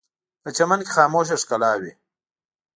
[0.41, 1.91] په چمن کې خاموشه ښکلا وي